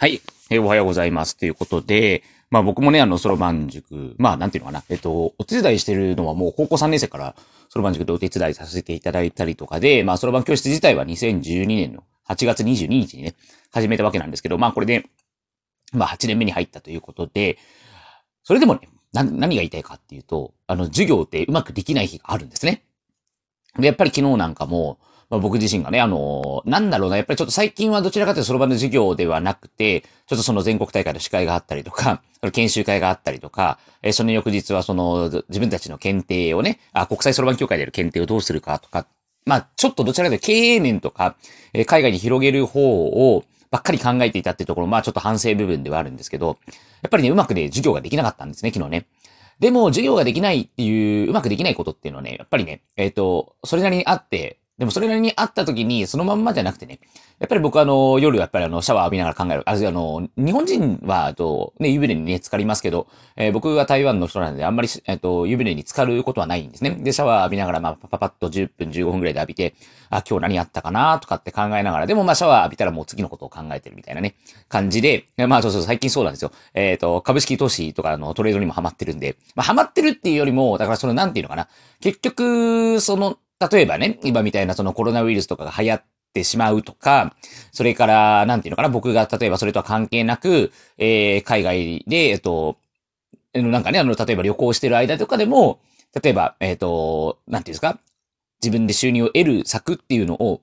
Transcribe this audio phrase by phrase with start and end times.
[0.00, 0.22] はい。
[0.48, 1.36] えー、おはようございます。
[1.36, 4.82] ということで、まあ僕もね、あの、そろばん塾、まあなんていうのかな。
[4.88, 7.36] えっと、お手伝いしてるのはもう高校3年生から、
[7.68, 13.34] そろばん塾でお手伝いさせていただいたりとかで、まあそろばん教室自体は2012年の8月22日にね、
[13.70, 15.04] 始めたわけなんですけど、まあこれで、
[15.92, 17.58] まあ8年目に入ったということで、
[18.42, 22.86] それでもね、な、何が言いたいかっていうと、あの、授業ってうまくできない日があるんですね。
[23.78, 24.98] で、やっぱり昨日なんかも、
[25.30, 32.20] まあ、僕自身がね、あのー、なんだろうな、やっぱりちょっと最近はどちらかというとそろばんの授業ではなくて、ちょっとその全国大会の司会があったりとか、
[32.52, 39.06] 研修会があったりとか、え、その翌日はその自分たちの検定をね、あ、国際そろばん協会でやる検定をどうするかとか、
[39.46, 41.36] まあ、ちょっとどちらかというと経営面とか、
[41.72, 46.58] え、海外に広げる方を、ばっかり考えていたっていうところ、まあちょっと反省部分ではあるんですけど、
[47.02, 49.06] やっぱりね、うまくね、授業ができなかったんですね、昨日ね。
[49.60, 57.00] でも、授業ができないっていう、うまくできないことっていうのはね、やっぱりね、えっ、ー、と、それなりにあって、でもそれなりにあった時に、そのまんまじゃなくてね、
[57.38, 59.62] やっぱり僕あの、夜やっぱりあの、シャワー浴びながら考える。
[59.66, 66.92] あ、あの、日本人は、あと、ね、湯船にね、浸かりますけど、えー、僕が台湾の人なんで、あんまり、えっ、と、湯船に浸かることはないんですね。
[66.92, 69.74] で、シャワー浴びながら、まあ、パパパッと10分、15分くらいで浴びて、
[70.08, 71.18] あ、今日何やったかな？
[71.18, 74.34] とかって考えながら、でもまあ、シャワー浴びたらもう次のことを考えてるみたいなね、
[74.70, 76.52] 感じで、まあ、そうそう、最近そうなんですよ。
[76.72, 81.68] えっ、ー、と、株式投資とかのトレードにもハマってるんで、まあ、ハマってるっていうよりも、だからその、なんていうのかな。
[82.00, 87.36] 結局、その、例えばね、今みたいなそのコロナウイルスとかが流行ってしまうとか、
[87.72, 92.78] それから、なんていうのかな、僕が例えばそれとは関係なく、えー、海外で、えっと、
[93.52, 95.80] なんかね、あの、例えば旅行してる間とかでも、
[96.22, 97.98] 例えば、えっ、と、なんていうんですか、
[98.62, 100.60] 自分で収入を得る策っていうのを、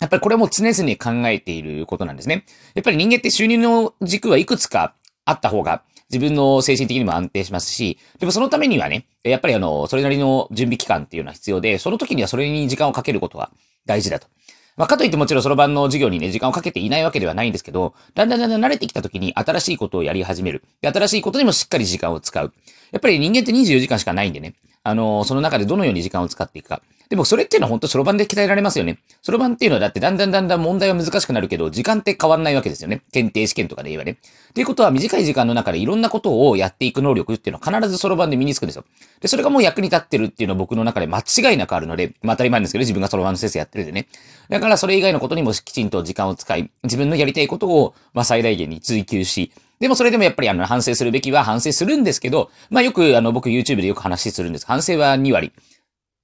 [0.00, 2.44] やっぱりこれも常々考えていることなんですね。
[2.74, 4.94] やっぱり人間って収入の軸はいくつか
[5.26, 13.50] あった方が、自分の精神的にも安定しますし、でもそのためにはね、やっぱりあの、それなりの準備期間っていうのは必要で、その時にはそれに時間をかけることが
[13.84, 14.28] 大事だと。
[14.76, 20.62] まあ、かといってもちろんその晩の授業にね、時間をかけていないわけではないんですけど、だんだんだんだん慣れてきた時に新しいことをやり始める。
[20.82, 22.52] で、新しいことにもしっかり時間を使う。
[22.92, 24.54] やっぱり人間って24時間しかないんでね、
[24.86, 26.80] あの、その中でどのように時間を使っていくか。
[27.08, 28.98] でもそれっていうのは本当そろばんで鍛えられますよね。
[29.20, 33.02] そろばんっていうのはだってだんだんだんだん問題は難しくなるけど、時間って変わんないわけですよね。
[33.12, 34.12] 検定試験とかで言えばね。
[34.12, 38.84] っていうことは短い時間の中でいろんなことをやっていく能力っていうのは必ずそろばんで身につくんですよ。
[39.20, 44.06] で、それがもう役に立ってるっていうのは僕の中で間違いなくあるので、まあ当たり前ですけど、自分がそろばんの先生やってるんでね。
[44.48, 54.66] だからそれ以外のことにもきちんと時間を使い、自分のやりたいことを、まあ最大限に追求し、でもそれでもやっぱりあの反省するべきは反省するんですけど、まあよくあの僕 YouTube でよく話するんです。
[54.66, 55.52] 反省は2割。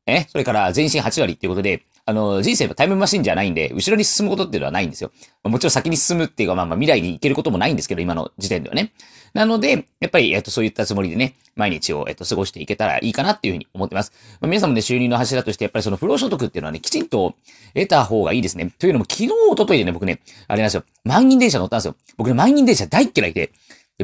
[0.06, 5.12] えそれから全身8割っていうことで、あの、人生はタイムマシンじゃないんで、後ろに進むことっていうのはないんですよ。
[5.44, 8.92] もちろん先に進むっていうか、まあまあ未来に行けることもないんですけど、今の時点ではね。
[9.34, 14.12] なので、やっぱり、えっと、そういったつもりでね、毎日を、えっと、過ごしていけたらいいかなっていうふうに思ってます。
[14.40, 17.34] まあ、皆さんもね、収入の柱として、やっぱりその不労所得っていうのはね、きちんと
[17.74, 18.72] 得た方がいいですね。
[18.78, 20.84] というのも、昨日、おとといでね、僕ね、あれなんですよ。
[21.04, 21.96] 満員電車乗ったんですよ。
[22.16, 23.52] 僕ね、満員電車大嫌いで、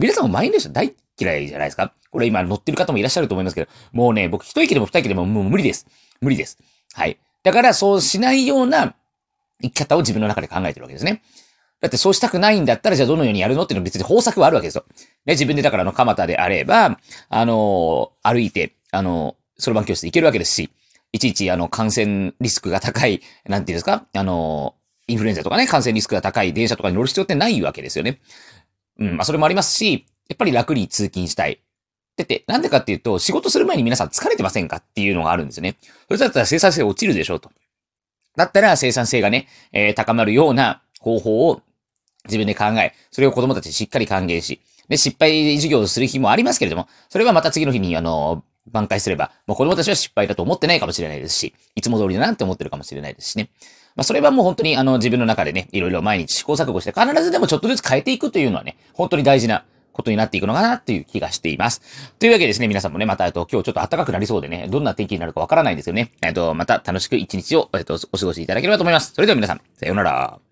[0.00, 1.92] 皆さんも満員電車大嫌いじゃないですか？
[2.10, 5.86] これ今乗ってる方もいらっしゃると思いますけど、もうね、僕一息でも二息でももう無理です。
[6.20, 6.58] 無理です。
[6.94, 7.18] はい。
[7.42, 8.94] だからそうしないような
[9.62, 11.22] 生き方を自分の中で考えてるわけですね。
[11.80, 14.84] だってそうしたくないんだったら、じゃあどのようにやるのっていうのは別に方策はあるわけですよ。
[15.26, 16.98] ね、自分でだからの、蒲田であれば、
[17.28, 20.70] あのー、歩いて、あのー、そろばん教室行けるわけですし、
[21.12, 24.06] いちいちあの、感染リスクが高い、なんていうんですか？
[24.12, 28.20] あのー、インフルエンザとかね、感染リスクが高い電車とかに乗る必要ってないわけですよね。
[28.98, 31.60] うん、まあそれもありますし、やっぱり楽に通勤したい。
[32.22, 35.76] ってて、なんでかっていうと、仕事する前に皆さん疲れてませんかっていうのがあるんですよね。
[36.08, 37.50] それだったら生産性落ちるでしょうと。
[38.36, 41.60] だったら生産性がね、えー、高まるような方法を
[42.24, 48.42] 自分で考え、それを子供たちにしっかり還元し、で、失敗授業をする日もありますけれども、それはまた次の日に、あの、
[48.72, 53.50] 挽回すれば、もう子供たちは失敗だと思ってないかもしれないですし、いつも通りだなって思ってるかもしれないですしね。
[53.96, 59.64] まあ、それはもう本当に、あの、自分の中でね、いろいろ毎日試行錯誤して、必ずでもちょっとずつ変えていくというのはね、本当に大事な
[59.98, 61.82] ことになっていくのかなっていう気がしています。
[62.20, 66.12] というわけでですね、皆さんもね、また、えっと、今日ちょっと暖かくなりそうでね、どんな天気になるかわからないんですよね。
[66.22, 69.12] えっと、また楽しく一日を、えっと、お過ごしいただければと思います。
[69.12, 70.47] それでは皆さん、さようなら。